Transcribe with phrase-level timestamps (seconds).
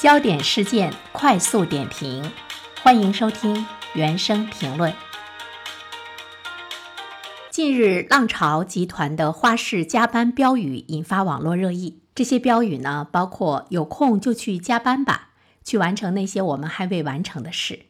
[0.00, 2.32] 焦点事件快速点评，
[2.82, 4.94] 欢迎收听原声评论。
[7.50, 12.00] 近日，浪潮集团的花式加班标语引发网络热议。
[12.14, 15.32] 这些标语呢，包括“有空就去加班吧，
[15.62, 17.80] 去完成那些我们还未完成的事”，“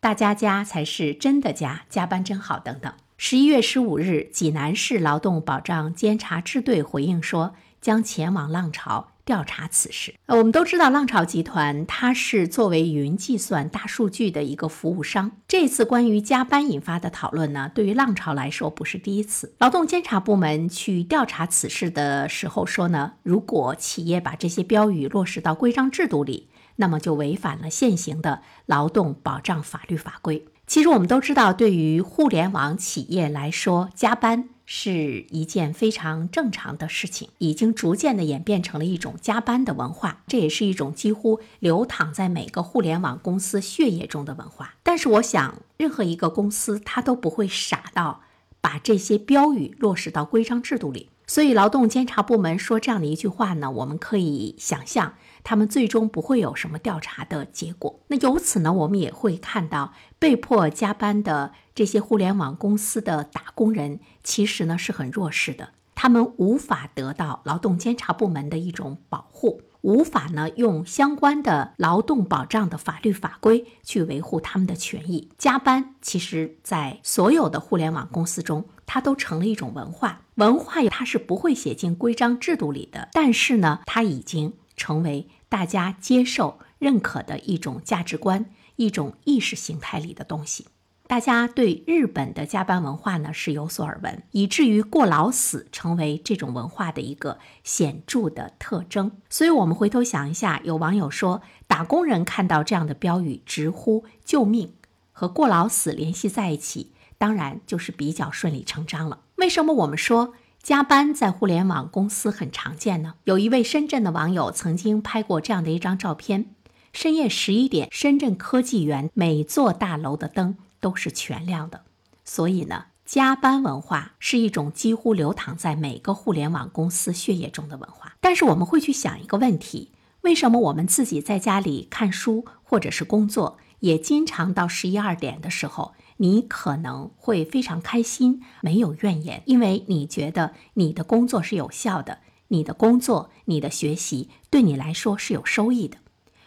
[0.00, 2.90] 大家家才是真的家，加班真好”等等。
[3.18, 9.10] 十一月十五日，济南市劳动保障监察支队回应说，将前往浪潮。
[9.28, 15.32] 调查此事，呃，我们都知道浪潮集团它是作为云计算、大数据的一个服务商。
[15.46, 19.52] 这次关于加班引发的讨论呢，对于浪潮来说不是第一次。
[19.58, 30.46] 劳动监察部门去调查此事的时候说呢，如果企业把这些标语落实到规章制度里，那么就违反了现行的劳动保障法律法规。
[30.66, 34.48] 其实我们都知道，对于互联网企业来说，加班。
[34.70, 44.74] 是一件非常正常的事情，已经逐渐的演变成了一种加班的文化，这也是一种几乎流淌在每个互联网公司血液中的文化。
[44.82, 48.20] 但是，我想，任何一个公司，它都不会傻到
[48.60, 51.08] 把这些标语落实到规章制度里。
[51.30, 55.12] 所以，劳动监察部门说这样的一句话呢，我们可以想象，
[55.44, 58.00] 他们最终不会有什么调查的结果。
[58.06, 69.60] 那由此呢，我们也会看到，被迫加班的这些互联网公司的打工人，其实呢是很弱势的，他们无法得到劳动监察部门的一种保护。
[69.82, 75.28] 无法呢用相关的劳动保障的法律法规去维护他们的权益。
[75.38, 80.22] 加班其实，在所有的互联网公司中，它都成了一种文化。
[80.34, 90.66] 文化它是不会写进规章制度里的，但是呢，它已经成为大家接受、认可的一种价值观、一种意识形态里的东西。
[91.08, 99.12] 大家对日本的加班文化呢是有所耳闻，以至于过劳死成为这种文化的一个显著的特征。
[99.30, 104.74] 所以，我们回头想一下，有网友说，打工人看到这样的标语，直呼救命，
[105.10, 109.20] 和过劳死联系在一起，当然就是比较顺理成章了。
[109.36, 113.14] 为什么我们说加班在互联网公司很常见呢？
[113.24, 116.54] 有一位深圳的网友曾经拍过这样的一张照片：
[116.92, 120.58] 深夜十一点，深圳科技园每座大楼的灯。
[120.80, 121.82] 都是全亮的，
[122.24, 128.14] 所以呢，加班文化是一种几乎流淌在每个互联网公司血液中的文化。
[128.20, 142.18] 但是我们会去想一个问题：为什么我们自己在家里看书或者是工作，也经常到十一二点的时候，你可能会非常开心，没有怨言，因为你觉得你的工作是有效的，
[142.48, 145.96] 你的工作、你的学习对你来说是有收益的。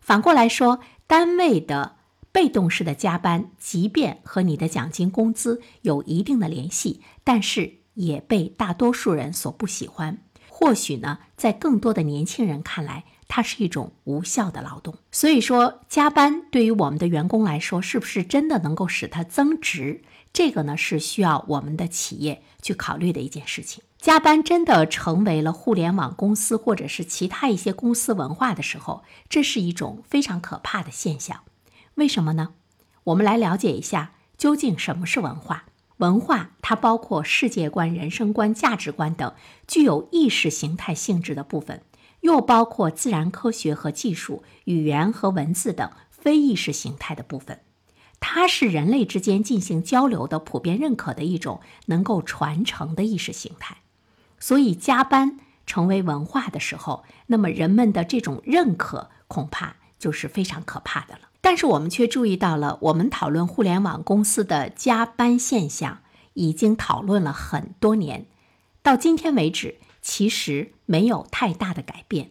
[0.00, 1.96] 反过来说，单位的。
[2.32, 10.18] 被动式的加班，即便和你的奖金工资有一定的联系，但是也被大多数人所不喜欢。
[10.48, 14.94] 或许呢，在更多的年轻人看来，它是一种无效的劳动。
[15.10, 20.02] 所以说，加班对于我们的员工来说，是不是真的能够使它增值？
[20.32, 23.82] 这个呢，是需要我们的企业去考虑的一件事情。
[23.98, 31.40] 加班真的成为了互联网公司或者是其他一些公司文化的时候，这是一种非常可怕的现象。
[31.96, 32.54] 为什么呢？
[33.04, 35.64] 我们来了解一下，究竟什么是文化？
[35.98, 39.34] 文化它包括世界观、人生观、价值观等
[39.68, 41.82] 具有意识形态性质的部分，
[42.22, 47.60] 又包括自然科学和技术、语言和文字等非意识形态的部分。
[48.18, 53.78] 它是人类之间进行交流的普遍认可的一种能够传承的意识形态。
[54.40, 61.28] 所以，加班成为文化的时候，那么人们的这种认可恐怕就是非常可怕的了。
[61.44, 65.98] 但是我们却注意到了，我们讨论互联网公司的加班现象，
[66.34, 68.26] 已经讨论了很多年，
[68.80, 72.30] 到今天为止，其实没有太大的改变。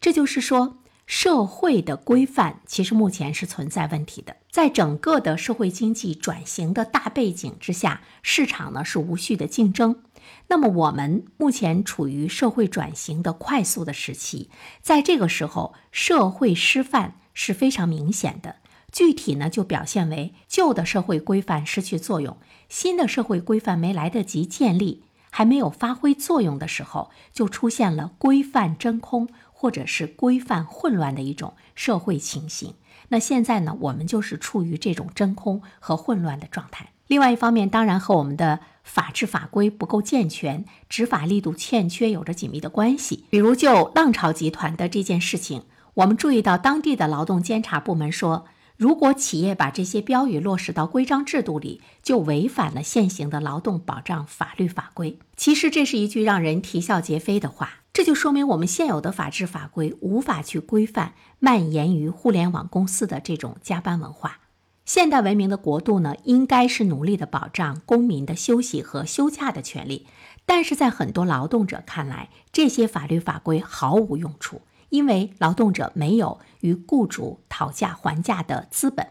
[0.00, 4.36] 这就是说，社会的规范其实目前是存在问题的。
[4.50, 10.02] 在整个的社会经济转型的大背景之下，市场呢是无序的竞争。
[10.48, 14.50] 那么我们目前处于社会转型的快速的时期，
[14.82, 17.14] 在这个时候，社会失范。
[17.34, 18.56] 是非常明显的，
[18.92, 22.36] 具体呢就表现为旧的社会规范失去作用，
[22.68, 32.74] 新的社会规范没来得及建立，还没有发挥作用的时候，就出现了规范真空或者是规范混乱的一种社会情形。
[33.08, 36.90] 那现在呢，我们就是处于这种真空和混乱的状态。
[37.08, 43.24] 另外一方面，当然和我们的法治法规不够健全、执法力度欠缺有着紧密的关系。
[43.30, 45.64] 比如就浪潮集团的这件事情。
[45.94, 48.46] 我们注意到，当地的劳动监察部门说，
[48.76, 55.18] 如果企业把这些标语落实到规章制度里，就违反了现行的劳动保障法律法规。
[55.36, 57.80] 其实，这是一句让人啼笑皆非的话。
[57.92, 64.38] 这就说明我们现有的法制法规无法去规范蔓延于互联网公司的这种加班文化。
[64.84, 70.06] 现代文明的国度呢，应该是努力的保障公民的休息和休假的权利。
[70.46, 79.08] 但是在很多劳动者看来，这些法律法规毫无用处，因为劳动者没有与雇主讨价还价的资本。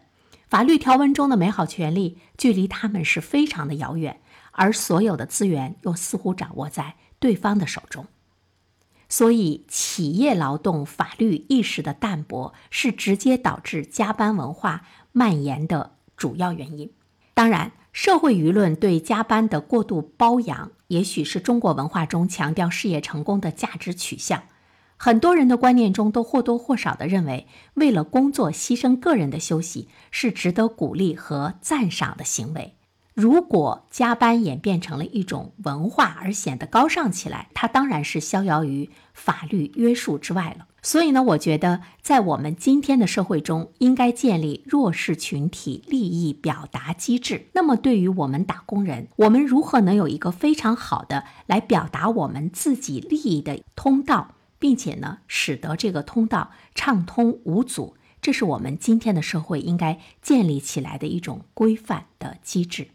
[0.48, 4.22] 法律条文中的美好权利距离他们是非常的遥远，
[4.52, 8.08] 而所有的资源又似乎掌握在对方的手中。
[9.08, 16.92] 所以，企业劳动法律意识的淡薄是直接导致加班文化蔓延的主要原因。
[17.34, 24.44] 当然，社会舆论对加班的过度褒扬，也许是中国文化中强调事业成功的价值取向。
[25.02, 32.76] 很多人的观念中都或多或少的认为，为了工作牺牲个人的休息是值得鼓励和赞赏的行为。
[33.14, 40.66] 如果加班演变成了一种文化而显得高尚起来，它当然是逍遥于法律约束之外了。
[40.82, 47.48] 所以呢，我觉得在我们今天的社会中，应该建立弱势群体利益表达机制。
[47.54, 57.96] 那么，对于我们打工人，我们如何能有一个非常好的来表达我们自己利益的通道，并且呢，使得这个通道畅通无阻？
[58.22, 62.90] 这是我们今天的社会应该建立起来的一种规范的机制。